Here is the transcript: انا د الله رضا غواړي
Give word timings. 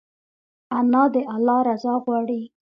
انا 0.77 1.03
د 1.13 1.15
الله 1.33 1.59
رضا 1.69 1.93
غواړي 2.03 2.41